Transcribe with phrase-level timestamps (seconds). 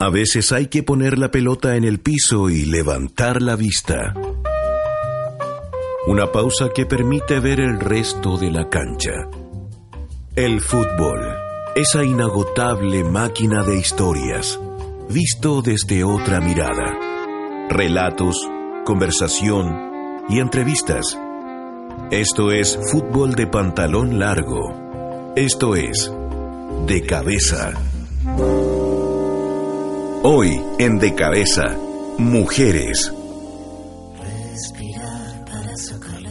[0.00, 4.14] A veces hay que poner la pelota en el piso y levantar la vista.
[6.06, 9.28] Una pausa que permite ver el resto de la cancha.
[10.36, 11.18] El fútbol,
[11.74, 14.60] esa inagotable máquina de historias,
[15.10, 16.96] visto desde otra mirada.
[17.68, 18.36] Relatos,
[18.84, 21.18] conversación y entrevistas.
[22.12, 25.32] Esto es fútbol de pantalón largo.
[25.34, 26.12] Esto es
[26.86, 27.72] de cabeza.
[30.24, 31.76] Hoy en De Cabeza,
[32.18, 33.12] mujeres.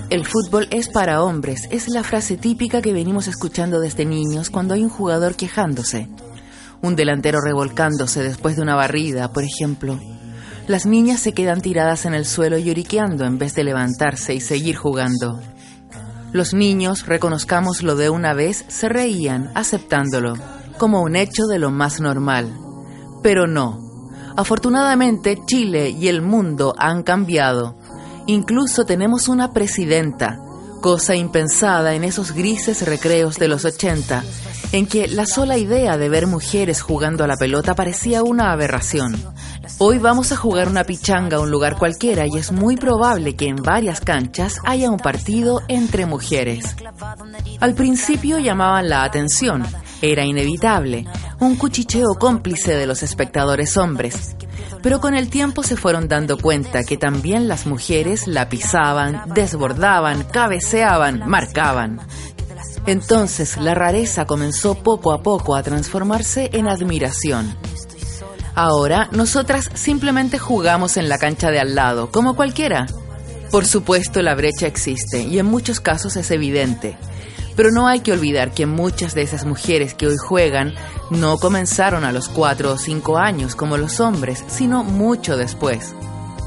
[0.10, 4.74] El fútbol es para hombres, es la frase típica que venimos escuchando desde niños cuando
[4.74, 6.10] hay un jugador quejándose.
[6.82, 9.98] Un delantero revolcándose después de una barrida, por ejemplo.
[10.68, 14.76] Las niñas se quedan tiradas en el suelo lloriqueando en vez de levantarse y seguir
[14.76, 15.40] jugando.
[16.34, 20.34] Los niños, reconozcámoslo de una vez, se reían, aceptándolo,
[20.78, 22.67] como un hecho de lo más normal.
[23.22, 23.88] Pero no.
[24.36, 27.76] Afortunadamente, Chile y el mundo han cambiado.
[28.28, 30.40] Incluso tenemos una presidenta,
[30.82, 34.24] cosa impensada en esos grises recreos de los 80,
[34.74, 39.16] en que la sola idea de ver mujeres jugando a la pelota parecía una aberración.
[39.80, 43.48] Hoy vamos a jugar una pichanga a un lugar cualquiera y es muy probable que
[43.48, 46.76] en varias canchas haya un partido entre mujeres.
[47.60, 49.64] Al principio llamaban la atención,
[50.02, 51.06] era inevitable,
[51.40, 54.36] un cuchicheo cómplice de los espectadores hombres.
[54.82, 60.24] Pero con el tiempo se fueron dando cuenta que también las mujeres la pisaban, desbordaban,
[60.24, 62.00] cabeceaban, marcaban.
[62.86, 67.56] Entonces la rareza comenzó poco a poco a transformarse en admiración.
[68.56, 72.88] Ahora nosotras simplemente jugamos en la cancha de al lado, como cualquiera.
[73.52, 76.98] Por supuesto la brecha existe y en muchos casos es evidente.
[77.58, 80.76] Pero no hay que olvidar que muchas de esas mujeres que hoy juegan
[81.10, 85.96] no comenzaron a los 4 o 5 años como los hombres, sino mucho después.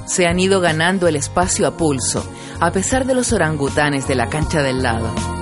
[0.06, 2.24] Se han ido ganando el espacio a pulso,
[2.60, 5.39] a pesar de los orangutanes de la cancha del lado.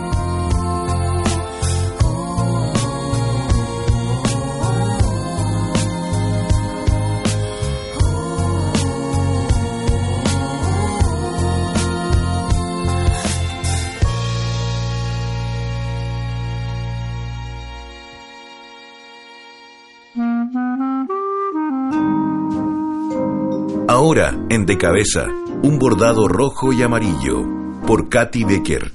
[24.00, 25.26] Ahora, en De Cabeza,
[25.64, 27.44] un bordado rojo y amarillo,
[27.84, 28.92] por Katy Becker.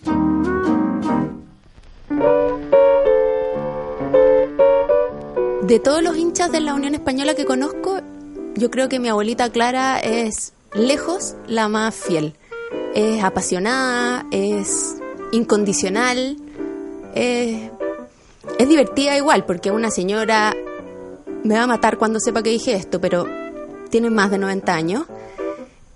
[5.64, 8.00] De todos los hinchas de la Unión Española que conozco,
[8.56, 12.36] yo creo que mi abuelita Clara es lejos la más fiel.
[12.96, 14.96] Es apasionada, es
[15.34, 16.38] incondicional,
[17.14, 17.72] es,
[18.58, 20.56] es divertida igual, porque una señora
[21.44, 23.43] me va a matar cuando sepa que dije esto, pero
[23.94, 25.04] tiene más de 90 años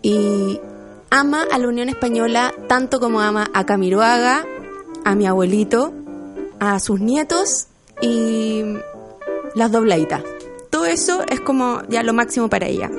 [0.04, 0.62] y
[1.10, 4.46] ama a la Unión Española tanto como ama a Camiroaga,
[5.04, 5.94] a mi abuelito,
[6.60, 7.66] a sus nietos
[8.00, 8.62] y
[9.56, 10.22] las dobladitas.
[10.70, 12.92] Todo eso es como ya lo máximo para ella.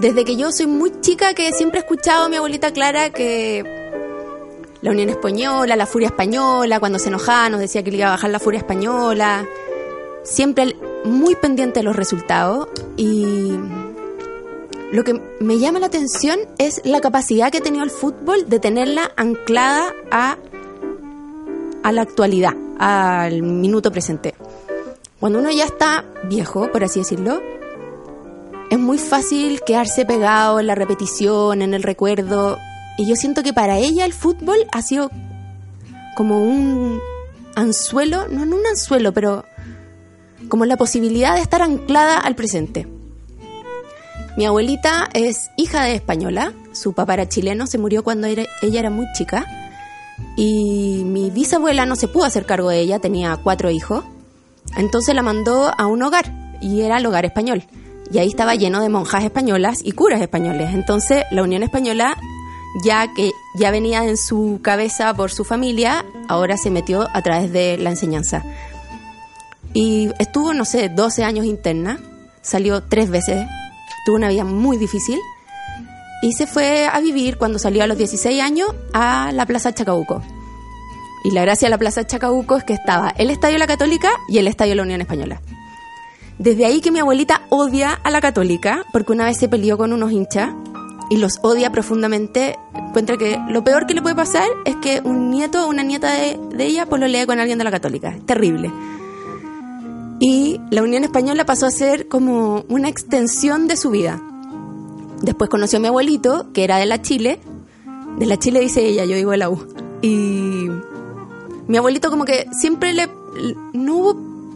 [0.00, 3.62] Desde que yo soy muy chica que siempre he escuchado a mi abuelita Clara que
[4.80, 8.10] la Unión Española, la Furia Española, cuando se enojaba nos decía que le iba a
[8.10, 9.46] bajar la Furia Española.
[10.24, 10.74] Siempre
[11.04, 13.52] muy pendiente de los resultados y
[14.94, 18.60] lo que me llama la atención es la capacidad que ha tenido el fútbol de
[18.60, 20.38] tenerla anclada a,
[21.82, 24.36] a la actualidad, al minuto presente.
[25.18, 27.42] Cuando uno ya está viejo, por así decirlo,
[28.70, 32.56] es muy fácil quedarse pegado en la repetición, en el recuerdo.
[32.96, 35.10] Y yo siento que para ella el fútbol ha sido
[36.14, 37.00] como un
[37.56, 39.44] anzuelo, no, no un anzuelo, pero
[40.48, 42.93] como la posibilidad de estar anclada al presente.
[44.36, 48.90] Mi abuelita es hija de española, su papá era chileno, se murió cuando ella era
[48.90, 49.46] muy chica.
[50.36, 54.04] Y mi bisabuela no se pudo hacer cargo de ella, tenía cuatro hijos.
[54.76, 57.64] Entonces la mandó a un hogar, y era el hogar español.
[58.10, 60.70] Y ahí estaba lleno de monjas españolas y curas españoles.
[60.72, 62.16] Entonces la Unión Española,
[62.84, 67.52] ya que ya venía en su cabeza por su familia, ahora se metió a través
[67.52, 68.42] de la enseñanza.
[69.72, 71.98] Y estuvo, no sé, 12 años interna,
[72.42, 73.46] salió tres veces,
[74.04, 75.18] tuvo una vida muy difícil
[76.22, 80.22] y se fue a vivir cuando salió a los 16 años a la Plaza Chacabuco.
[81.24, 84.38] Y la gracia de la Plaza Chacabuco es que estaba el Estadio La Católica y
[84.38, 85.40] el Estadio La Unión Española.
[86.38, 89.92] Desde ahí que mi abuelita odia a la Católica, porque una vez se peleó con
[89.92, 90.52] unos hinchas
[91.10, 92.58] y los odia profundamente.
[92.74, 96.12] Encuentra que lo peor que le puede pasar es que un nieto o una nieta
[96.12, 98.16] de, ella pues lo lea con alguien de la Católica.
[98.26, 98.72] Terrible.
[100.20, 104.22] Y la Unión Española pasó a ser como una extensión de su vida.
[105.22, 107.40] Después conoció a mi abuelito, que era de la Chile.
[108.18, 109.66] De la Chile dice ella, yo vivo de la U.
[110.02, 110.68] Y
[111.66, 113.08] mi abuelito como que siempre le...
[113.72, 114.14] No hubo,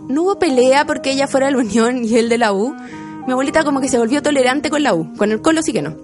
[0.09, 2.75] no hubo pelea porque ella fuera de la Unión y él de la U.
[3.27, 5.13] Mi abuelita como que se volvió tolerante con la U.
[5.17, 5.97] Con el Colo sí que no.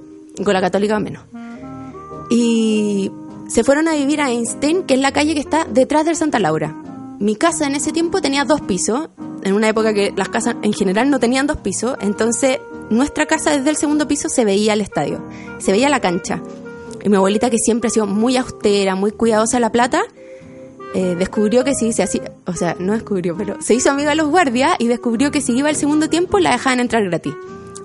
[0.42, 1.22] Con la Católica menos.
[2.30, 3.12] Y
[3.48, 6.38] se fueron a vivir a Einstein, que es la calle que está detrás del Santa
[6.38, 6.74] Laura.
[7.20, 9.08] Mi casa en ese tiempo tenía dos pisos
[9.44, 12.58] en una época que las casas en general no tenían dos pisos, entonces
[12.91, 15.23] nuestra casa desde el segundo piso se veía el estadio,
[15.58, 16.43] se veía la cancha.
[17.02, 20.02] Y mi abuelita, que siempre ha sido muy austera, muy cuidadosa de la plata,
[20.94, 24.17] eh, descubrió que si se hacía, o sea, no descubrió, pero se hizo amiga de
[24.17, 27.35] los guardias y descubrió que si iba al segundo tiempo la dejaban entrar gratis.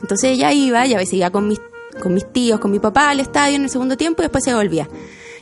[0.01, 1.59] Entonces ella iba y a veces iba con mis,
[2.01, 4.53] con mis tíos, con mi papá al estadio en el segundo tiempo y después se
[4.53, 4.87] volvía.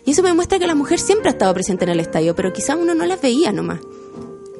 [0.06, 2.54] Y eso me muestra que la mujer siempre ha estado presente en el estadio, pero
[2.54, 3.80] quizás uno no las veía nomás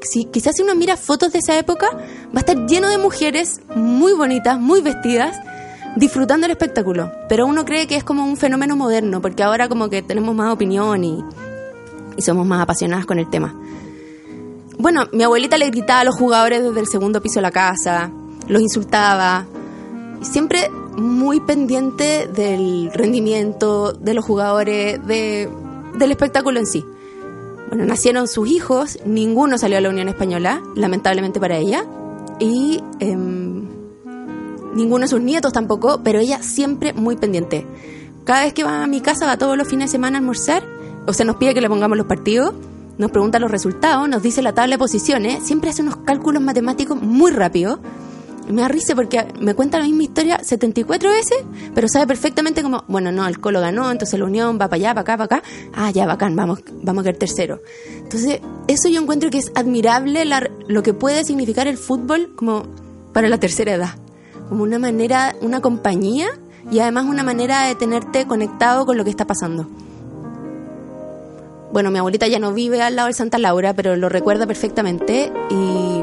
[0.10, 3.62] si, quizás si uno mira fotos de esa época, va a estar lleno de mujeres
[3.76, 5.38] muy bonitas, muy vestidas,
[5.96, 7.12] disfrutando el espectáculo.
[7.30, 10.54] Pero uno cree que es como un fenómeno moderno, porque ahora como que tenemos más
[10.54, 11.24] opinión y,
[12.16, 13.56] y somos más apasionadas con el tema.
[14.80, 18.12] Bueno, mi abuelita le gritaba a los jugadores desde el segundo piso de la casa,
[18.48, 19.46] los insultaba,
[20.22, 25.50] siempre muy pendiente del rendimiento de los jugadores, de,
[25.98, 26.86] del espectáculo en sí.
[27.70, 31.84] Bueno, nacieron sus hijos, ninguno salió a la Unión Española, lamentablemente para ella,
[32.40, 33.68] y em,
[34.74, 37.66] ninguno de sus nietos tampoco, pero ella siempre muy pendiente.
[38.24, 40.64] Cada vez que va a mi casa, va todos los fines de semana a almorzar,
[41.06, 42.54] o sea, nos pide que le pongamos los partidos,
[42.98, 47.02] nos pregunta los resultados, nos dice la tabla de posiciones, siempre hace unos cálculos matemáticos
[47.02, 47.80] muy rápidos
[48.50, 51.38] me da porque me cuenta la misma historia 74 veces,
[51.74, 54.90] pero sabe perfectamente como, bueno, no, el Colo ganó, entonces la Unión va para allá,
[54.90, 55.50] para acá, para acá.
[55.74, 57.62] Ah, ya, bacán, vamos, vamos a quedar tercero.
[57.98, 60.24] Entonces, eso yo encuentro que es admirable
[60.68, 62.64] lo que puede significar el fútbol como
[63.14, 63.96] para la tercera edad.
[64.50, 66.28] Como una manera, una compañía
[66.72, 69.68] y además una manera de tenerte conectado con lo que está pasando.
[71.72, 75.32] Bueno, mi abuelita ya no vive al lado del Santa Laura, pero lo recuerda perfectamente
[75.50, 76.02] y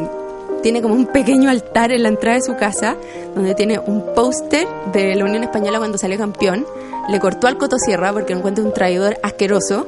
[0.64, 2.96] tiene como un pequeño altar en la entrada de su casa,
[3.34, 6.64] donde tiene un póster de la Unión Española cuando salió campeón.
[7.10, 9.86] Le cortó al Cotosierra porque encuentra un traidor asqueroso.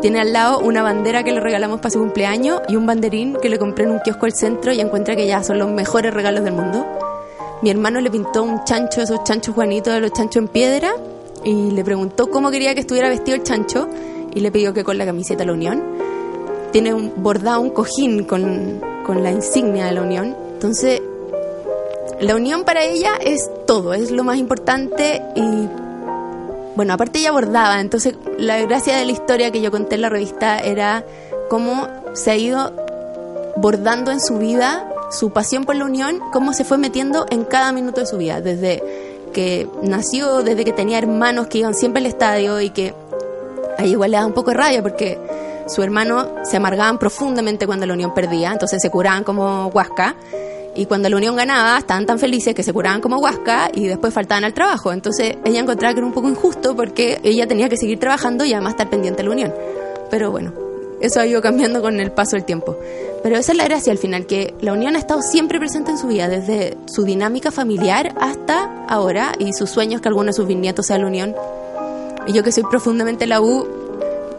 [0.00, 3.48] Tiene al lado una bandera que le regalamos para su cumpleaños y un banderín que
[3.48, 6.44] le compré en un kiosco del centro y encuentra que ya son los mejores regalos
[6.44, 6.86] del mundo.
[7.62, 10.92] Mi hermano le pintó un chancho, esos chanchos Juanitos de los chanchos en piedra,
[11.42, 13.88] y le preguntó cómo quería que estuviera vestido el chancho
[14.32, 15.82] y le pidió que con la camiseta la Unión.
[16.70, 20.36] Tiene un bordado un cojín con con la insignia de la unión.
[20.54, 21.00] Entonces,
[22.20, 25.68] la unión para ella es todo, es lo más importante y
[26.76, 30.08] bueno, aparte ella bordaba, entonces la gracia de la historia que yo conté en la
[30.08, 31.04] revista era
[31.48, 32.72] cómo se ha ido
[33.56, 37.72] bordando en su vida su pasión por la unión, cómo se fue metiendo en cada
[37.72, 38.82] minuto de su vida, desde
[39.32, 42.94] que nació, desde que tenía hermanos que iban siempre al estadio y que
[43.78, 45.18] ahí igual le da un poco de rabia porque
[45.66, 50.16] su hermano se amargaban profundamente cuando la Unión perdía, entonces se curaban como Huasca.
[50.76, 54.12] Y cuando la Unión ganaba, estaban tan felices que se curaban como Huasca y después
[54.12, 54.92] faltaban al trabajo.
[54.92, 58.52] Entonces ella encontraba que era un poco injusto porque ella tenía que seguir trabajando y
[58.52, 59.54] además estar pendiente de la Unión.
[60.10, 60.52] Pero bueno,
[61.00, 62.76] eso ha ido cambiando con el paso del tiempo.
[63.22, 65.98] Pero esa es la gracia al final, que la Unión ha estado siempre presente en
[65.98, 70.46] su vida, desde su dinámica familiar hasta ahora y sus sueños que algunos de sus
[70.46, 71.34] bisnietos sean la Unión.
[72.26, 73.66] Y yo que soy profundamente la U,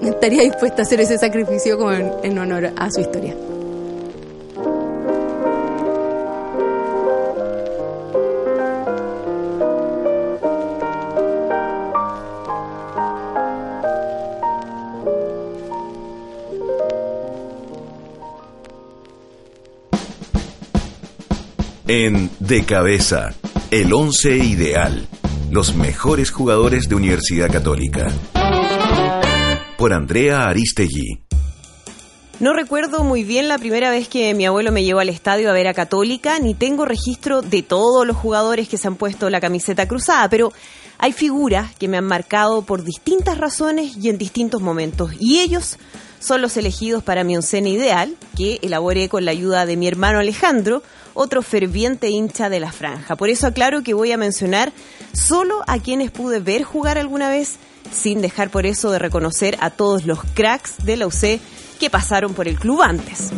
[0.10, 3.36] estaría dispuesta a hacer ese sacrificio como en, honor a su historia.
[21.88, 23.34] En De Cabeza,
[23.72, 25.08] el once ideal.
[25.52, 28.08] Los mejores jugadores de Universidad Católica
[29.78, 31.22] por Andrea Aristegui.
[32.40, 35.54] No recuerdo muy bien la primera vez que mi abuelo me llevó al estadio a
[35.54, 39.40] ver a Católica, ni tengo registro de todos los jugadores que se han puesto la
[39.40, 40.52] camiseta cruzada, pero
[40.98, 45.78] hay figuras que me han marcado por distintas razones y en distintos momentos, y ellos
[46.20, 50.20] son los elegidos para mi oncena ideal, que elaboré con la ayuda de mi hermano
[50.20, 53.16] Alejandro, otro ferviente hincha de la franja.
[53.16, 54.74] Por eso aclaro que voy a mencionar
[55.14, 57.60] solo a quienes pude ver jugar alguna vez,
[57.92, 61.40] sin dejar por eso de reconocer a todos los cracks de la UC
[61.80, 63.32] que pasaron por el club antes.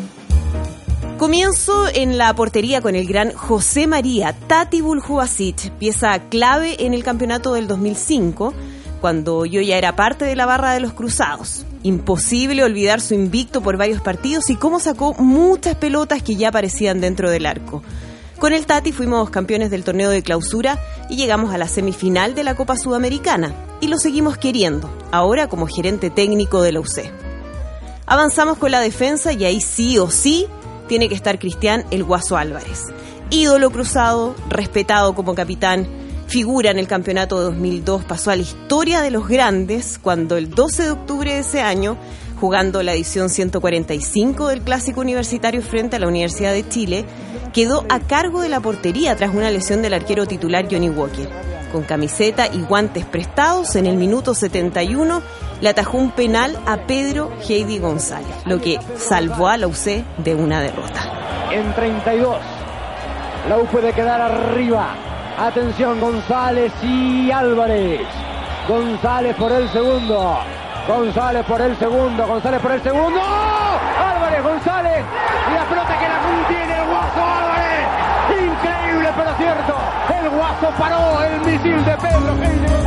[1.17, 7.03] Comienzo en la portería con el gran José María Tati Buljubasic, pieza clave en el
[7.03, 8.53] campeonato del 2005,
[9.01, 11.65] cuando yo ya era parte de la barra de los Cruzados.
[11.81, 17.01] Imposible olvidar su invicto por varios partidos y cómo sacó muchas pelotas que ya aparecían
[17.01, 17.81] dentro del arco.
[18.39, 20.77] Con el Tati fuimos campeones del torneo de clausura
[21.09, 23.55] y llegamos a la semifinal de la Copa Sudamericana.
[23.81, 27.11] Y lo seguimos queriendo, ahora como gerente técnico de la UC.
[28.05, 30.45] Avanzamos con la defensa y ahí sí o sí
[30.87, 32.85] tiene que estar Cristian El Guaso Álvarez.
[33.31, 35.87] Ídolo cruzado, respetado como capitán,
[36.27, 40.51] figura en el campeonato de 2002, pasó a la historia de los grandes cuando el
[40.51, 41.97] 12 de octubre de ese año,
[42.39, 47.05] jugando la edición 145 del Clásico Universitario frente a la Universidad de Chile,
[47.53, 51.29] quedó a cargo de la portería tras una lesión del arquero titular Johnny Walker.
[51.71, 55.21] Con camiseta y guantes prestados, en el minuto 71
[55.59, 60.35] le atajó un penal a Pedro Heidi González, lo que salvó a la UC de
[60.35, 61.49] una derrota.
[61.51, 62.37] En 32,
[63.49, 64.95] la puede quedar arriba.
[65.37, 68.01] Atención, González y Álvarez.
[68.67, 70.39] González por el segundo.
[70.87, 72.25] González por el segundo.
[72.25, 73.19] González por el segundo.
[73.21, 75.05] Álvarez, González.
[75.49, 77.87] Y la pelota que la contiene el Guaso Álvarez.
[78.31, 79.75] Increíble, pero cierto.
[80.21, 82.77] El Guaso paró el misil de Pedro González.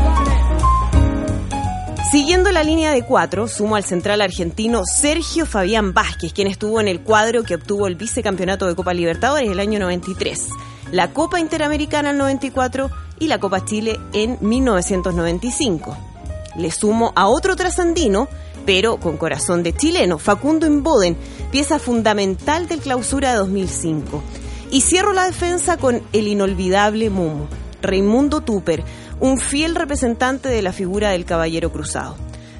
[2.10, 6.88] Siguiendo la línea de cuatro, sumo al central argentino Sergio Fabián Vázquez, quien estuvo en
[6.88, 10.48] el cuadro que obtuvo el vicecampeonato de Copa Libertadores el año 93,
[10.90, 12.90] la Copa Interamericana el 94
[13.20, 16.09] y la Copa Chile en 1995.
[16.56, 18.28] Le sumo a otro trasandino,
[18.66, 21.16] pero con corazón de chileno, Facundo Imboden,
[21.50, 24.22] pieza fundamental del clausura de 2005.
[24.70, 27.48] Y cierro la defensa con el inolvidable Mumo,
[27.82, 28.84] Raimundo Tupper,
[29.20, 32.16] un fiel representante de la figura del Caballero Cruzado.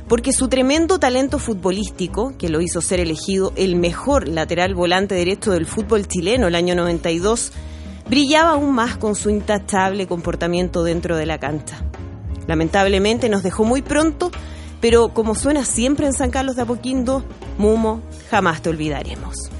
[0.08, 5.52] Porque su tremendo talento futbolístico, que lo hizo ser elegido el mejor lateral volante derecho
[5.52, 7.52] del fútbol chileno el año 92,
[8.08, 11.84] brillaba aún más con su intachable comportamiento dentro de la cancha.
[12.46, 14.30] Lamentablemente nos dejó muy pronto,
[14.80, 17.24] pero como suena siempre en San Carlos de Apoquindo,
[17.58, 19.50] Mumo, jamás te olvidaremos.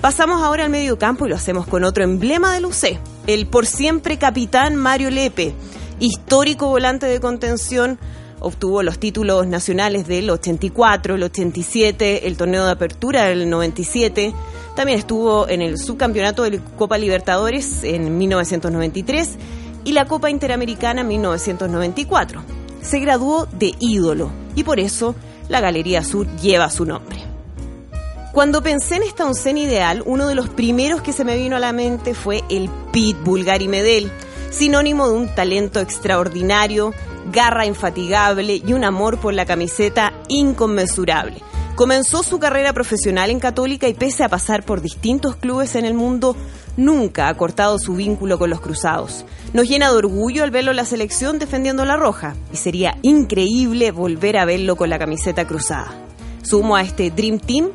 [0.00, 3.66] Pasamos ahora al medio campo y lo hacemos con otro emblema del UC, el por
[3.66, 5.54] siempre capitán Mario Lepe,
[5.98, 7.98] histórico volante de contención,
[8.40, 14.34] obtuvo los títulos nacionales del 84, el 87, el torneo de apertura del 97,
[14.76, 19.38] también estuvo en el subcampeonato de Copa Libertadores en 1993
[19.86, 22.42] y la Copa Interamericana en 1994.
[22.82, 25.14] Se graduó de ídolo y por eso
[25.48, 27.16] la Galería Sur lleva su nombre.
[28.32, 31.60] Cuando pensé en esta oncena ideal, uno de los primeros que se me vino a
[31.60, 34.10] la mente fue el Pit Bulgari Medel,
[34.50, 36.92] sinónimo de un talento extraordinario,
[37.32, 41.40] garra infatigable y un amor por la camiseta inconmensurable.
[41.76, 45.94] Comenzó su carrera profesional en Católica y pese a pasar por distintos clubes en el
[45.94, 46.34] mundo,
[46.76, 49.24] nunca ha cortado su vínculo con los cruzados.
[49.52, 53.90] Nos llena de orgullo al verlo en la selección defendiendo la roja y sería increíble
[53.90, 55.92] volver a verlo con la camiseta cruzada.
[56.42, 57.70] Sumo a este Dream Team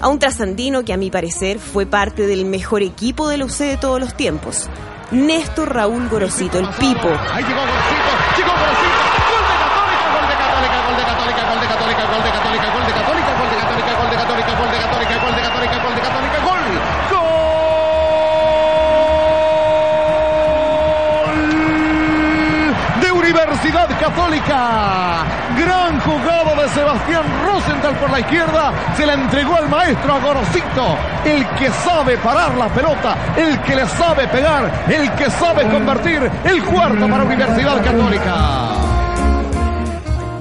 [0.00, 3.58] a un trasandino que a mi parecer fue parte del mejor equipo de la UC
[3.58, 4.68] de todos los tiempos.
[5.10, 7.08] Néstor Raúl Gorosito, el Pipo.
[7.08, 9.09] Ahí llegó Gorosito, llegó Gorosito.
[24.00, 25.26] Católica.
[25.58, 28.72] Gran jugada de Sebastián Rosenthal por la izquierda.
[28.96, 30.96] Se la entregó al maestro a Gorosito.
[31.24, 33.34] El que sabe parar la pelota.
[33.36, 34.86] El que le sabe pegar.
[34.88, 36.30] El que sabe convertir.
[36.44, 38.70] El cuarto para Universidad Católica.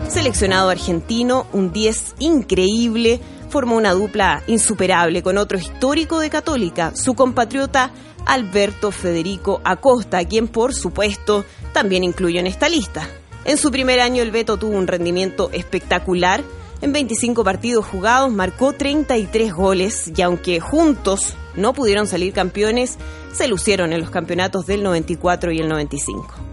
[0.07, 7.13] Seleccionado argentino, un 10 increíble, formó una dupla insuperable con otro histórico de Católica, su
[7.13, 7.91] compatriota
[8.25, 13.07] Alberto Federico Acosta, quien por supuesto también incluyó en esta lista.
[13.45, 16.43] En su primer año el Beto tuvo un rendimiento espectacular.
[16.81, 22.97] En 25 partidos jugados marcó 33 goles y aunque juntos no pudieron salir campeones,
[23.33, 26.49] se lucieron en los campeonatos del 94 y el 95.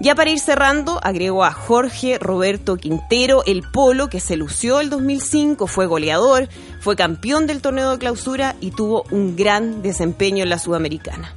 [0.00, 4.90] Ya para ir cerrando, agregó a Jorge Roberto Quintero, el polo que se lució el
[4.90, 6.48] 2005, fue goleador,
[6.80, 11.34] fue campeón del torneo de clausura y tuvo un gran desempeño en la Sudamericana.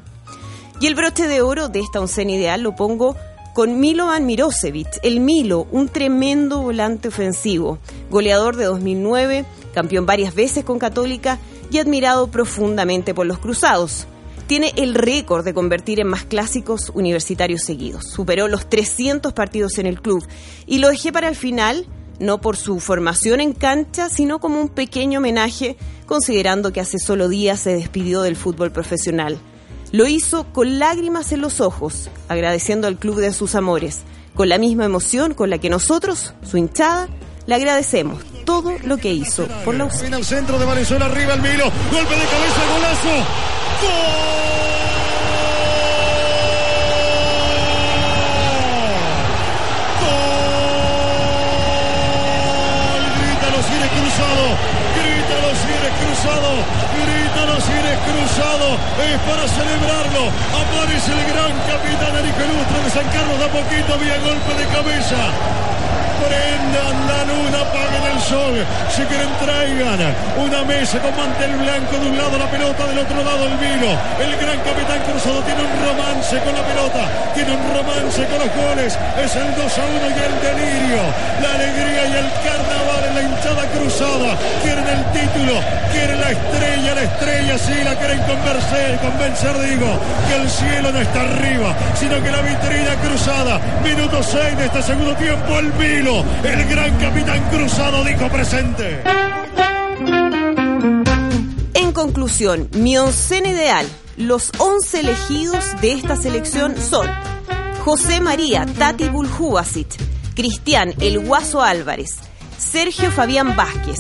[0.80, 3.16] Y el broche de oro de esta oncena ideal lo pongo
[3.54, 7.80] con Milovan Mirosevic, el Milo, un tremendo volante ofensivo,
[8.10, 11.40] goleador de 2009, campeón varias veces con Católica
[11.70, 14.08] y admirado profundamente por los cruzados.
[14.48, 18.06] Tiene el récord de convertir en más clásicos universitarios seguidos.
[18.06, 20.26] Superó los 300 partidos en el club
[20.66, 21.88] y lo dejé para el final,
[22.20, 27.30] no por su formación en cancha, sino como un pequeño homenaje, considerando que hace solo
[27.30, 29.40] días se despidió del fútbol profesional.
[29.92, 34.04] Lo hizo con lágrimas en los ojos, agradeciendo al club de sus amores,
[34.36, 37.10] con la misma emoción con la que nosotros, su hinchada,
[37.46, 41.42] le agradecemos todo lo que hizo por la En el centro de Valenzuela, arriba el
[41.42, 43.10] Milo, golpe de cabeza, golazo.
[43.82, 44.32] ¡Gol!
[53.92, 54.44] cruzado,
[54.96, 56.50] grita los cienes cruzado,
[57.02, 57.98] grita los cienes
[58.40, 64.18] es para celebrarlo, aparece el gran capitán Enrique Lustre de San Carlos, da poquito, vía
[64.20, 65.18] golpe de cabeza,
[66.22, 68.56] prendan la luna, apaguen el sol.
[68.94, 70.00] Si quieren, traigan
[70.38, 73.90] una mesa con mantel blanco de un lado, la pelota del otro lado, el vino.
[74.22, 78.52] El gran capitán Cruzado tiene un romance con la pelota, tiene un romance con los
[78.54, 78.98] goles.
[79.18, 81.02] Es el 2 a 1 y el delirio,
[81.42, 84.30] la alegría y el carnaval en la hinchada cruzada.
[84.64, 85.54] Quieren el título,
[85.92, 89.90] quieren la estrella, la estrella, sí, la quieren convencer, convencer, digo,
[90.28, 93.60] que el cielo no está arriba, sino que la vitrina cruzada.
[93.84, 99.02] Minuto 6 de este segundo tiempo, el vino el gran capitán cruzado dijo presente.
[101.74, 103.88] En conclusión, mi oncena ideal,
[104.18, 107.08] los 11 elegidos de esta selección son
[107.86, 109.88] José María Tati Buljubasic,
[110.36, 112.18] Cristian El Guaso Álvarez,
[112.58, 113.98] Sergio Fabián Vázquez,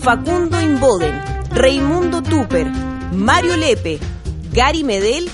[0.00, 1.18] Facundo Inboden,
[1.50, 2.70] Raimundo Tupper,
[3.12, 3.98] Mario Lepe,
[4.52, 5.30] Gary Medel,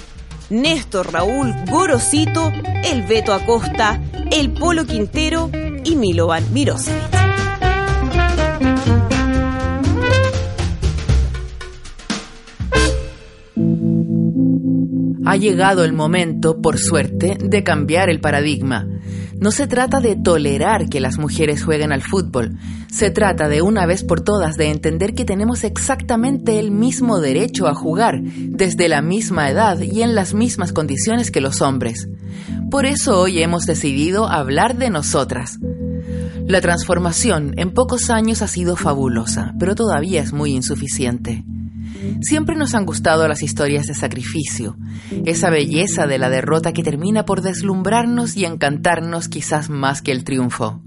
[0.49, 2.53] Néstor Raúl Gorosito,
[2.85, 5.51] El Beto Acosta, El Polo Quintero
[5.91, 6.97] y Milovan Mirosevic.
[15.27, 18.87] Ha llegado el momento, por suerte, de cambiar el paradigma.
[19.39, 22.59] No se trata de tolerar que las mujeres jueguen al fútbol,
[22.91, 27.69] se trata de una vez por todas de entender que tenemos exactamente el mismo derecho
[27.69, 32.09] a jugar, desde la misma edad y en las mismas condiciones que los hombres.
[32.71, 35.59] Por eso hoy hemos decidido hablar de nosotras.
[36.51, 41.45] La transformación en pocos años ha sido fabulosa, pero todavía es muy insuficiente.
[42.23, 44.77] Siempre nos han gustado las historias de sacrificio,
[45.27, 50.25] esa belleza de la derrota que termina por deslumbrarnos y encantarnos quizás más que el
[50.25, 50.83] triunfo.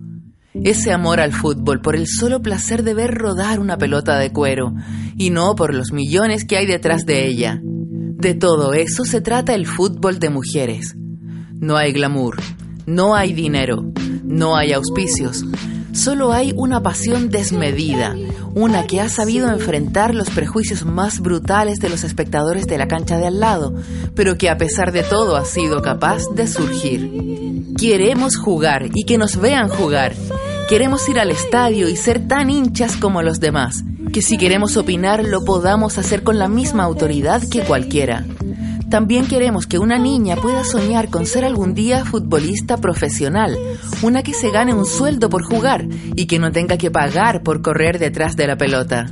[0.54, 4.74] Ese amor al fútbol por el solo placer de ver rodar una pelota de cuero,
[5.16, 7.62] y no por los millones que hay detrás de ella.
[7.64, 10.94] De todo eso se trata el fútbol de mujeres.
[10.98, 12.36] No hay glamour,
[12.86, 15.44] no hay dinero, no hay auspicios,
[15.94, 18.16] solo hay una pasión desmedida,
[18.56, 23.18] una que ha sabido enfrentar los prejuicios más brutales de los espectadores de la cancha
[23.18, 23.74] de al lado,
[24.16, 27.74] pero que a pesar de todo ha sido capaz de surgir.
[27.78, 30.14] Queremos jugar y que nos vean jugar.
[30.70, 33.84] Queremos ir al estadio y ser tan hinchas como los demás,
[34.14, 38.26] que si queremos opinar lo podamos hacer con la misma autoridad que cualquiera.
[38.94, 43.58] También queremos que una niña pueda soñar con ser algún día futbolista profesional,
[44.04, 47.64] una que se gane un sueldo por jugar y que no tenga que pagar por
[47.64, 49.08] correr detrás de la pelota.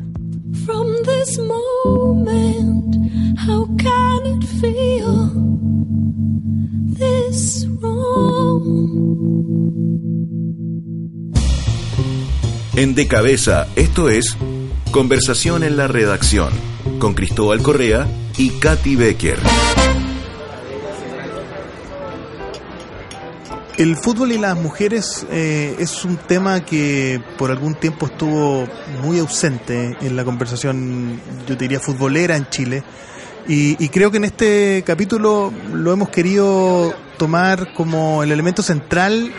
[12.76, 14.38] En De Cabeza, esto es
[14.92, 16.52] Conversación en la Redacción,
[17.00, 19.40] con Cristóbal Correa y Katy Becker.
[23.78, 28.68] El fútbol y las mujeres eh, es un tema que por algún tiempo estuvo
[29.02, 32.84] muy ausente en la conversación, yo diría, futbolera en Chile.
[33.48, 39.34] Y, y, creo que en este capítulo lo hemos querido tomar como el elemento central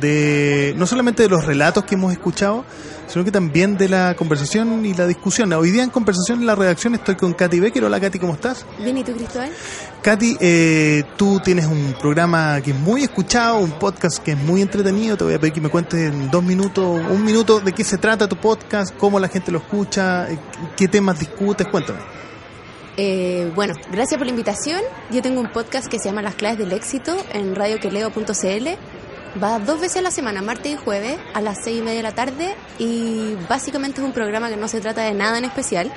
[0.00, 2.64] de no solamente de los relatos que hemos escuchado,
[3.12, 5.52] sino que también de la conversación y la discusión.
[5.52, 7.84] Hoy día en conversación en la redacción estoy con Katy Becker.
[7.84, 8.64] Hola Katy, ¿cómo estás?
[8.78, 9.50] Bien, ¿y tú, Cristóbal?
[10.02, 14.62] Katy, eh, tú tienes un programa que es muy escuchado, un podcast que es muy
[14.62, 15.16] entretenido.
[15.16, 17.98] Te voy a pedir que me cuentes en dos minutos, un minuto de qué se
[17.98, 20.38] trata tu podcast, cómo la gente lo escucha, eh,
[20.76, 21.66] qué temas discutes.
[21.68, 21.98] Cuéntame.
[22.96, 24.80] Eh, bueno, gracias por la invitación.
[25.10, 28.68] Yo tengo un podcast que se llama Las claves del éxito en radioqueleo.cl
[29.40, 32.02] Va dos veces a la semana, martes y jueves, a las seis y media de
[32.02, 35.90] la tarde y básicamente es un programa que no se trata de nada en especial.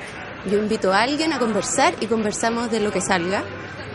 [0.50, 3.44] Yo invito a alguien a conversar y conversamos de lo que salga.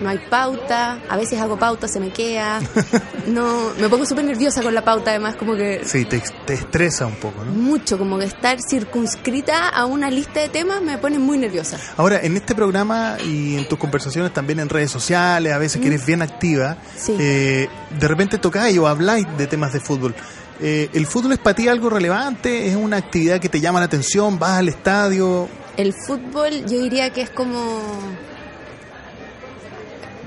[0.01, 2.59] No hay pauta, a veces hago pauta, se me queda,
[3.27, 5.81] no, me pongo súper nerviosa con la pauta además, como que...
[5.85, 7.51] Sí, te, te estresa un poco, ¿no?
[7.51, 11.77] Mucho, como que estar circunscrita a una lista de temas me pone muy nerviosa.
[11.97, 15.87] Ahora, en este programa y en tus conversaciones también en redes sociales, a veces que
[15.87, 17.15] eres bien activa, Sí.
[17.19, 17.67] eh,
[17.99, 20.13] de repente tocáis o habláis de temas de fútbol.
[20.59, 22.67] Eh, ¿El fútbol es para ti algo relevante?
[22.67, 24.37] ¿Es una actividad que te llama la atención?
[24.37, 25.47] ¿Vas al estadio?
[25.77, 27.79] El fútbol yo diría que es como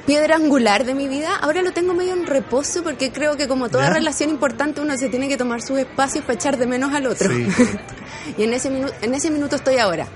[0.07, 1.37] piedra angular de mi vida.
[1.37, 3.95] Ahora lo tengo medio en reposo porque creo que como toda ¿Ya?
[3.95, 7.31] relación importante uno se tiene que tomar sus espacios para echar de menos al otro.
[7.35, 7.47] Sí.
[8.38, 10.07] y en ese, minu- en ese minuto estoy ahora.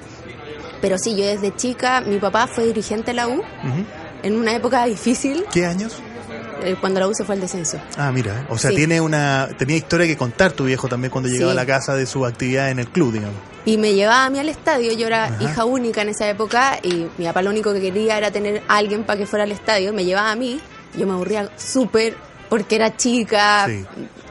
[0.80, 3.42] Pero sí, yo desde chica, mi papá fue dirigente de la U
[4.22, 6.00] en una época difícil, ¿Qué años?
[6.62, 7.78] Eh, cuando la U se fue al descenso.
[7.96, 8.76] Ah, mira, o sea, Sí.
[8.76, 11.58] tiene una tenía historia que contar tu viejo también cuando llegaba Sí.
[11.58, 13.36] a la casa de su actividad en el club, digamos.
[13.64, 15.42] Y me llevaba a mí al estadio, yo era Ajá.
[15.42, 18.76] hija única en esa época y mi papá lo único que quería era tener a
[18.76, 20.60] alguien para que fuera al estadio, me llevaba a mí,
[20.96, 22.14] yo me aburría súper
[22.48, 23.84] porque era chica, Sí.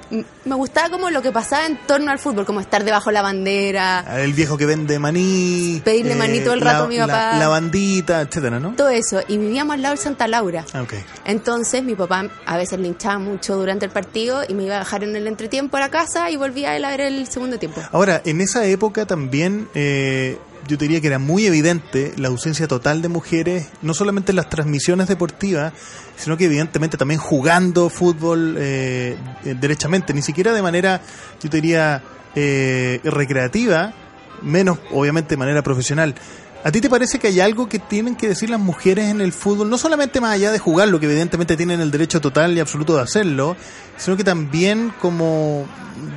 [0.09, 3.21] Me gustaba como lo que pasaba en torno al fútbol, como estar debajo de la
[3.21, 7.31] bandera, El viejo que vende maní, Pedirle maní todo el rato la, a mi papá.
[7.33, 8.73] La, la bandita, etcétera, ¿no?
[8.75, 10.65] todo eso, y vivíamos al lado del Santa Laura.
[10.73, 10.93] Ah, ok.
[11.25, 14.79] Entonces mi papá a veces le hinchaba mucho durante el partido y me iba a
[14.79, 17.81] dejar en el entretiempo a la casa y volvía él a ver el segundo tiempo.
[17.91, 23.01] Ahora, en esa época también eh, yo diría que era muy evidente la ausencia total
[23.01, 25.73] de mujeres, no solamente en las transmisiones deportivas,
[26.15, 31.01] sino que evidentemente también jugando fútbol eh, derechamente, ni siquiera de manera,
[31.41, 32.03] yo diría,
[32.35, 33.93] eh, recreativa,
[34.41, 36.15] menos obviamente de manera profesional.
[36.63, 39.31] ¿A ti te parece que hay algo que tienen que decir las mujeres en el
[39.31, 39.69] fútbol?
[39.69, 42.95] No solamente más allá de jugar, lo que evidentemente tienen el derecho total y absoluto
[42.95, 43.55] de hacerlo,
[43.97, 45.65] sino que también como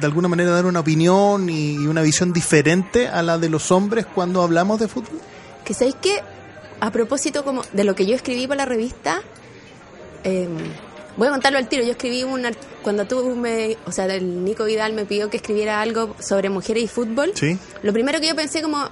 [0.01, 4.07] de alguna manera dar una opinión y una visión diferente a la de los hombres
[4.07, 5.21] cuando hablamos de fútbol.
[5.65, 6.21] Que sabéis que,
[6.81, 9.23] a propósito como de lo que yo escribí para la revista,
[10.25, 10.49] eh,
[11.17, 11.85] voy a contarlo al tiro.
[11.85, 12.47] Yo escribí un
[12.83, 16.85] cuando tú me, o sea, el Nico Vidal me pidió que escribiera algo sobre mujeres
[16.85, 17.33] y fútbol.
[17.35, 17.59] Sí.
[17.83, 18.89] Lo primero que yo pensé como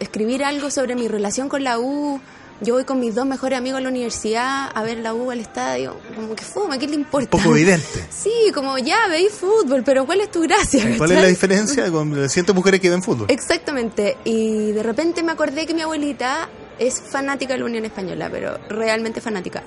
[0.00, 2.20] escribir algo sobre mi relación con la U.
[2.62, 5.40] Yo voy con mis dos mejores amigos a la universidad a ver la U al
[5.40, 5.96] estadio.
[6.14, 7.30] Como que fuma, ¿qué le importa?
[7.30, 7.86] Poco evidente.
[8.10, 10.84] Sí, como ya veis fútbol, pero ¿cuál es tu gracia?
[10.98, 13.26] ¿Cuál es la diferencia con cientos mujeres que ven fútbol?
[13.30, 14.18] Exactamente.
[14.24, 18.58] Y de repente me acordé que mi abuelita es fanática de la Unión Española, pero
[18.68, 19.62] realmente fanática.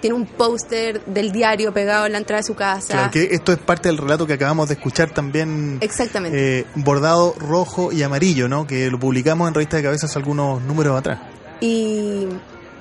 [0.00, 2.94] Tiene un póster del diario pegado en la entrada de su casa.
[2.94, 5.78] Claro, que esto es parte del relato que acabamos de escuchar también.
[5.80, 6.60] Exactamente.
[6.60, 8.66] eh, bordado rojo y amarillo, ¿no?
[8.66, 11.20] Que lo publicamos en Revista de Cabezas algunos números atrás.
[11.60, 12.26] Y,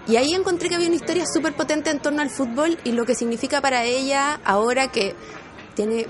[0.07, 3.05] y ahí encontré que había una historia súper potente en torno al fútbol y lo
[3.05, 5.13] que significa para ella ahora que
[5.75, 6.07] tiene,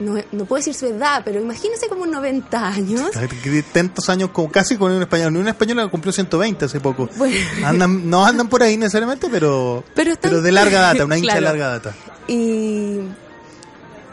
[0.00, 3.10] no, no puedo decir su edad, pero imagínese como 90 años.
[3.72, 5.36] Tantos años como casi con un español.
[5.36, 7.08] Un español cumplió 120 hace poco.
[7.16, 7.36] Bueno.
[7.64, 11.40] Andan, no andan por ahí necesariamente, pero, Pero están- de larga data, una hincha de
[11.42, 11.94] larga data.
[12.26, 12.98] Y,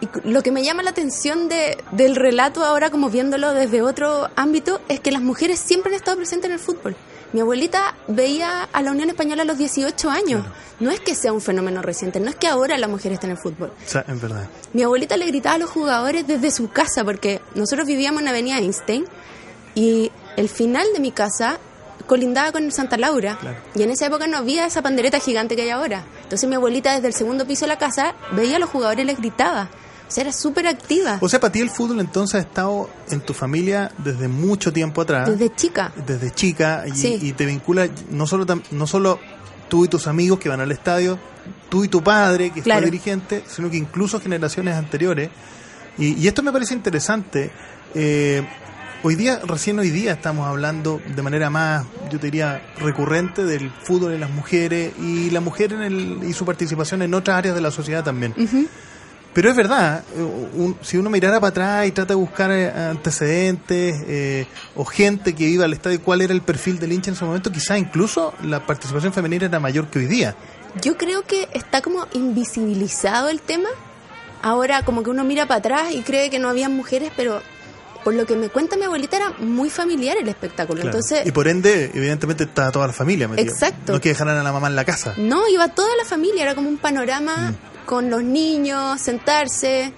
[0.02, 4.30] y lo que me llama la atención de, del relato ahora, como viéndolo desde otro
[4.36, 6.96] ámbito, es que las mujeres siempre han estado presentes en el fútbol.
[7.34, 10.46] Mi abuelita veía a la Unión Española a los 18 años.
[10.80, 13.32] No es que sea un fenómeno reciente, no es que ahora la mujer esté en
[13.32, 13.74] el fútbol.
[13.86, 14.48] O sea, en verdad.
[14.74, 18.58] Mi abuelita le gritaba a los jugadores desde su casa, porque nosotros vivíamos en Avenida
[18.60, 19.06] Einstein
[19.76, 21.60] y el final de mi casa
[22.06, 23.38] colindaba con el Santa Laura.
[23.40, 23.58] Claro.
[23.76, 26.06] Y en esa época no había esa pandereta gigante que hay ahora.
[26.24, 29.08] Entonces mi abuelita desde el segundo piso de la casa veía a los jugadores y
[29.08, 29.70] les gritaba.
[30.08, 31.18] O sea, era súper activa.
[31.22, 35.02] O sea, para ti el fútbol entonces ha estado en tu familia desde mucho tiempo
[35.02, 35.30] atrás.
[35.30, 35.92] Desde chica.
[36.06, 37.20] desde chica y, Sí.
[37.22, 39.20] y te vincula no solo no solo
[39.70, 41.20] tú y tus amigos que van al estadio,
[41.70, 42.86] tú y tu padre que Claro.
[42.86, 45.30] dirigente, sino que incluso generaciones anteriores.
[45.98, 47.52] Y, y esto me parece interesante.
[47.94, 48.48] Eh,
[49.04, 53.72] hoy día, recién hoy día estamos hablando de manera más, yo te diría, recurrente del
[53.84, 57.56] fútbol en las mujeres y la mujer en el, y su participación en otras áreas
[57.56, 58.34] de la sociedad también.
[59.38, 60.20] Pero es verdad, eh,
[60.56, 65.36] un- si uno mirara para atrás y trata de buscar eh, antecedentes eh, o gente
[65.36, 68.34] que iba al estadio, cuál era el perfil del hincha en ese momento, quizás incluso
[68.42, 70.36] la participación femenina era mayor que hoy día.
[70.82, 73.70] Yo creo que está como invisibilizado el tema.
[74.42, 77.40] Ahora como que uno mira para atrás y cree que no había mujeres, pero
[78.04, 80.82] por lo que me cuenta mi abuelita era muy familiar el espectáculo.
[80.82, 80.98] Claro.
[80.98, 83.52] Entonces, y por ende, evidentemente, estaba toda la familia metida.
[83.52, 83.94] Exacto.
[83.94, 85.14] No que dejaran a la mamá en la casa.
[85.18, 87.77] No, iba toda la familia, era como un panorama Mm.
[87.88, 89.92] Con los niños, sentarse,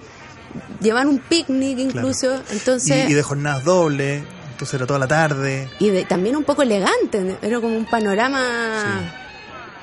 [0.80, 4.22] llevar un picnic incluso, entonces Y, y de jornadas dobles,
[4.52, 5.68] entonces era toda la tarde.
[5.78, 8.40] y de- también un poco elegante, era como un panorama,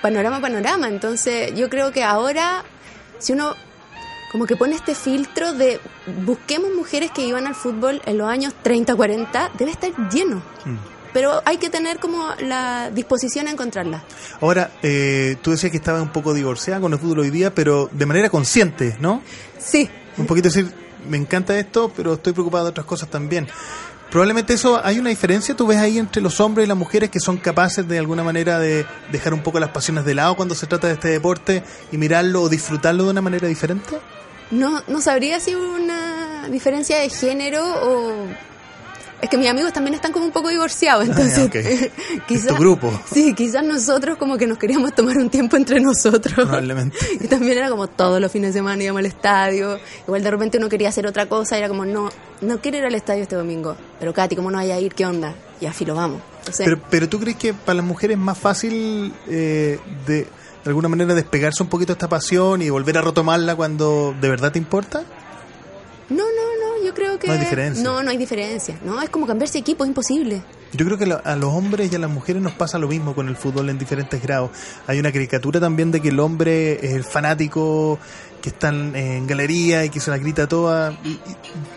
[0.01, 2.63] panorama, panorama, entonces yo creo que ahora,
[3.19, 3.53] si uno
[4.31, 5.79] como que pone este filtro de
[6.25, 10.41] busquemos mujeres que iban al fútbol en los años 30, 40, debe estar lleno.
[10.65, 10.75] Mm.
[11.13, 14.03] Pero hay que tener como la disposición a encontrarla.
[14.41, 17.89] Ahora, eh, tú decías que estabas un poco divorciada con el fútbol hoy día, pero
[17.91, 19.21] de manera consciente, ¿no?
[19.57, 19.89] Sí.
[20.17, 20.71] Un poquito decir,
[21.07, 23.47] me encanta esto, pero estoy preocupado de otras cosas también.
[24.09, 27.19] Probablemente eso, hay una diferencia, tú ves ahí entre los hombres y las mujeres que
[27.19, 30.65] son capaces de alguna manera de dejar un poco las pasiones de lado cuando se
[30.65, 33.97] trata de este deporte y mirarlo o disfrutarlo de una manera diferente.
[34.49, 38.27] No, no sabría si una diferencia de género o
[39.21, 42.91] es que mis amigos también están como un poco divorciados, entonces ah, quizás tu grupo.
[43.11, 46.33] Sí, quizás nosotros como que nos queríamos tomar un tiempo entre nosotros.
[46.35, 46.97] Probablemente.
[47.19, 49.79] Y también era como todos los fines de semana íbamos al estadio.
[50.05, 52.09] Igual de repente uno quería hacer otra cosa, era como no,
[52.41, 53.75] no quiero ir al estadio este domingo.
[53.99, 54.93] Pero Katy, ¿cómo no vaya a ir?
[54.93, 55.33] ¿Qué onda?
[55.59, 56.21] Y así lo vamos.
[56.57, 60.27] pero, pero tú crees que para las mujeres es más fácil eh, de, de
[60.65, 64.51] alguna manera despegarse un poquito de esta pasión y volver a retomarla cuando de verdad
[64.51, 65.03] te importa?
[67.17, 67.39] No, creo que...
[67.39, 67.83] Hay diferencia.
[67.83, 68.79] No, no hay diferencia.
[68.83, 70.41] No, es como cambiarse de equipo, es imposible.
[70.73, 73.29] Yo creo que a los hombres y a las mujeres nos pasa lo mismo con
[73.29, 74.51] el fútbol en diferentes grados.
[74.85, 77.99] Hay una caricatura también de que el hombre es el fanático
[78.41, 80.91] que está en galería y que se la grita toda.
[81.03, 81.19] Y,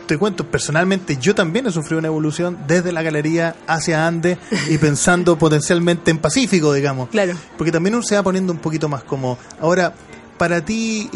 [0.06, 4.78] te cuento, personalmente yo también he sufrido una evolución desde la galería hacia Andes y
[4.78, 7.08] pensando potencialmente en Pacífico, digamos.
[7.10, 7.34] Claro.
[7.56, 9.38] Porque también uno se va poniendo un poquito más como...
[9.60, 9.94] Ahora,
[10.40, 11.06] para ti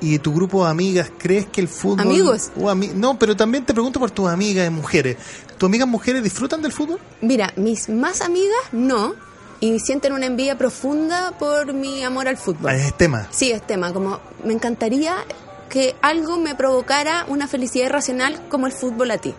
[0.00, 2.00] y, tu grupo de amigas, ¿crees que el fútbol...
[2.00, 2.52] Amigos.
[2.94, 5.18] no, pero también te pregunto por tus amigas mujeres.
[5.58, 6.98] ¿Tus amigas mujeres disfrutan del fútbol?
[7.20, 9.14] Mira, mis más amigas no,
[9.60, 12.70] y sienten una envidia profunda por mi amor al fútbol.
[12.70, 13.28] Ah, es tema.
[13.30, 13.92] Sí, es tema.
[13.92, 15.16] Como me encantaría
[15.68, 19.34] que algo me provocara una felicidad irracional como el fútbol a ti.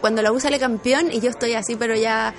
[0.00, 2.32] Cuando la U sale campeón y yo estoy así, pero ya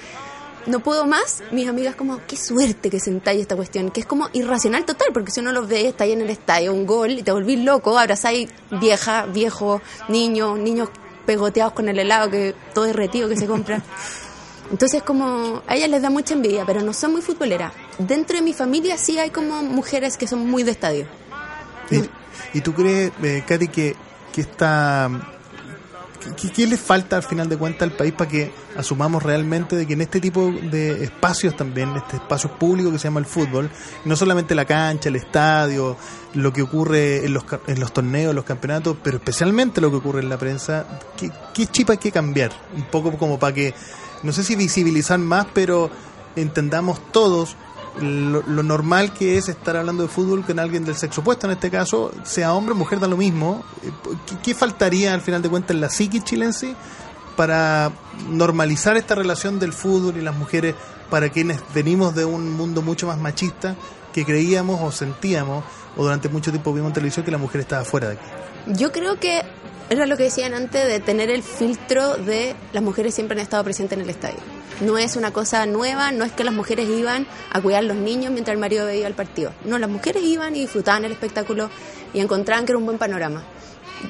[0.66, 4.30] no puedo más, mis amigas como, qué suerte que sentáis esta cuestión, que es como
[4.34, 7.24] irracional total, porque si uno lo ve, está ahí en el estadio, un gol, y
[7.24, 10.90] te volvís loco, abrazáis vieja, viejo, niño, niños
[11.26, 13.82] pegoteados con el helado, que todo derretido que se compra.
[14.72, 17.72] Entonces como a ellas les da mucha envidia, pero no son muy futboleras.
[18.00, 21.06] Dentro de mi familia sí hay como mujeres que son muy de estadio.
[22.52, 23.96] ¿Y, tú crees, eh, Katy, que,
[24.34, 25.35] que esta
[26.34, 29.94] ¿Qué, le falta al final de cuentas al país para que asumamos realmente de que
[29.94, 33.70] en este tipo de espacios también, este espacio público que se llama el fútbol,
[34.06, 35.98] no solamente la cancha, el estadio,
[36.34, 40.22] lo que ocurre en los, en los torneos, los campeonatos, pero especialmente lo que ocurre
[40.22, 40.86] en la prensa,
[41.18, 42.52] ¿qué, qué chip hay que cambiar?
[42.76, 43.74] Un poco como para que,
[44.24, 45.90] no sé si visibilizar más, pero
[46.36, 47.56] entendamos todos
[48.02, 51.72] lo, normal que es estar hablando de fútbol con alguien del sexo opuesto, en este
[51.72, 53.64] caso, sea hombre o mujer, da lo mismo.
[53.84, 53.92] Eh,
[54.44, 56.76] ¿Qué, faltaría al final de cuentas en la psique chilense
[57.36, 57.92] para
[58.30, 60.76] normalizar esta relación del fútbol y las mujeres
[61.10, 63.76] para quienes venimos de un mundo mucho más machista
[64.14, 65.64] que creíamos o sentíamos
[65.98, 68.26] o durante mucho tiempo vimos en televisión que la mujer estaba fuera de aquí?
[68.68, 69.42] Yo creo que
[69.90, 73.64] era lo que decían antes de tener el filtro de las mujeres siempre han estado
[73.64, 74.55] presentes en el estadio.
[74.82, 77.96] No es una cosa nueva, no es que las mujeres iban a cuidar a los
[77.96, 79.54] niños mientras el marido veía el partido.
[79.64, 81.70] No, las mujeres iban y disfrutaban el espectáculo
[82.14, 83.44] y encontraban que era un buen panorama.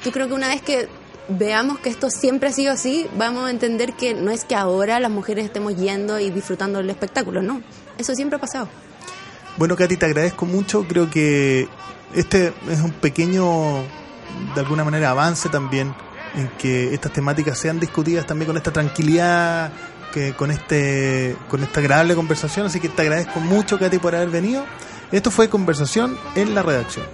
[0.04, 0.88] Yo creo que una vez que
[1.28, 5.00] veamos que esto siempre ha sido así, vamos a entender que no es que ahora
[5.00, 7.62] las mujeres estemos yendo y disfrutando del espectáculo, no.
[7.98, 8.68] Eso siempre ha pasado.
[9.56, 10.84] Bueno, Katy, te agradezco mucho.
[10.86, 11.68] Creo que
[12.14, 13.82] este es un pequeño
[14.54, 15.94] de alguna manera avance también
[16.34, 19.72] en que estas temáticas sean discutidas también con esta tranquilidad,
[20.12, 24.30] que con este con esta agradable conversación, así que te agradezco mucho Katy por haber
[24.30, 24.64] venido.
[25.12, 27.06] Esto fue conversación en la redacción.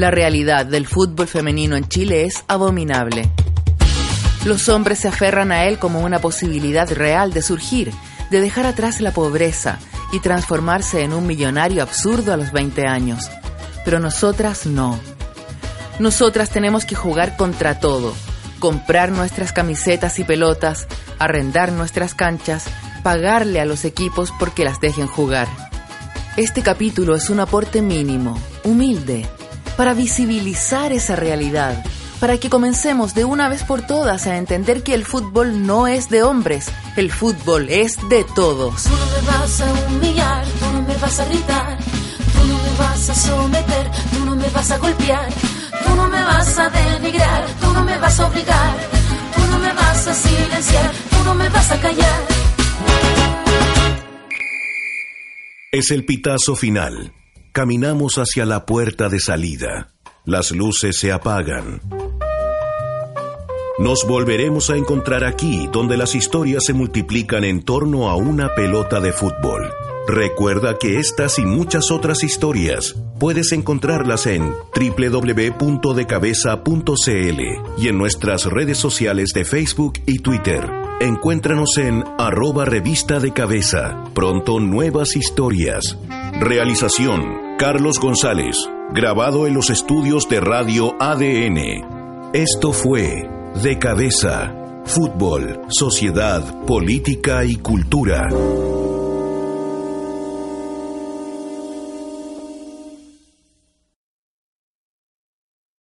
[0.00, 3.30] La realidad del fútbol femenino en Chile es abominable.
[4.44, 7.92] Los hombres se aferran a él como una posibilidad real de surgir,
[8.30, 9.78] de dejar atrás la pobreza
[10.12, 13.30] y transformarse en un millonario absurdo a los 20 años.
[13.84, 14.98] Pero nosotras no.
[15.98, 18.14] Nosotras tenemos que jugar contra todo,
[18.58, 20.86] comprar nuestras camisetas y pelotas,
[21.18, 22.64] arrendar nuestras canchas,
[23.02, 25.48] pagarle a los equipos porque las dejen jugar.
[26.36, 29.26] Este capítulo es un aporte mínimo, humilde,
[29.76, 31.84] para visibilizar esa realidad,
[32.20, 36.10] para que comencemos de una vez por todas a entender que el fútbol no es
[36.10, 38.84] de hombres, el fútbol es de todos.
[38.84, 42.78] Tú no me vas a humillar, tú no me vas a gritar, tú no me
[42.78, 45.28] vas a someter, tú no me vas a golpear,
[45.86, 48.76] tú no me vas a denigrar, tú no me vas a obligar,
[49.34, 52.20] tú no me vas a silenciar, tú no me vas a callar.
[55.72, 57.12] Es el pitazo final.
[57.52, 59.92] Caminamos hacia la puerta de salida.
[60.26, 61.80] Las luces se apagan.
[63.78, 69.00] Nos volveremos a encontrar aquí, donde las historias se multiplican en torno a una pelota
[69.00, 69.72] de fútbol.
[70.06, 77.40] Recuerda que estas y muchas otras historias puedes encontrarlas en www.decabeza.cl
[77.78, 80.89] y en nuestras redes sociales de Facebook y Twitter.
[81.02, 84.04] Encuéntranos en arroba revista de cabeza.
[84.12, 85.98] Pronto nuevas historias.
[86.38, 88.68] Realización, Carlos González.
[88.92, 92.34] Grabado en los estudios de Radio ADN.
[92.34, 93.26] Esto fue
[93.62, 94.54] De Cabeza.
[94.84, 98.28] Fútbol, sociedad, política y cultura.